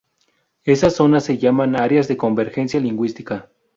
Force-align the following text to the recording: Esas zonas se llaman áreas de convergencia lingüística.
Esas 0.63 0.95
zonas 0.95 1.23
se 1.25 1.37
llaman 1.37 1.75
áreas 1.75 2.07
de 2.07 2.17
convergencia 2.17 2.79
lingüística. 2.79 3.51